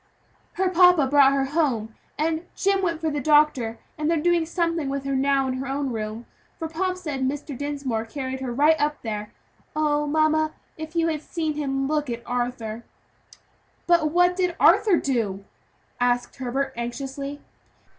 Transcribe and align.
"Her 0.53 0.67
papa 0.67 1.05
brought 1.05 1.31
her 1.33 1.45
home, 1.45 1.93
and 2.17 2.47
Jim 2.55 2.81
went 2.81 2.99
for 2.99 3.11
the 3.11 3.19
doctor, 3.21 3.77
and 3.99 4.09
they're 4.09 4.17
doing 4.17 4.47
something 4.47 4.89
with 4.89 5.03
her 5.03 5.15
now 5.15 5.47
in 5.47 5.53
her 5.59 5.67
own 5.67 5.91
room 5.91 6.25
for 6.57 6.67
Pomp 6.67 6.97
said 6.97 7.21
Mr. 7.21 7.55
Dinsmore 7.55 8.05
carried 8.05 8.39
her 8.39 8.51
right 8.51 8.75
up 8.81 8.99
there! 9.03 9.31
Oh 9.75 10.05
I 10.05 10.07
mamma, 10.07 10.53
if 10.75 10.95
you 10.95 11.05
had 11.09 11.21
seen 11.21 11.53
him 11.53 11.87
look 11.87 12.09
at 12.09 12.23
Arthur!" 12.25 12.83
"But 13.85 14.09
what 14.09 14.35
did 14.35 14.55
Arthur 14.59 14.97
do?" 14.97 15.45
asked 15.99 16.35
Herbert 16.37 16.73
anxiously. 16.75 17.39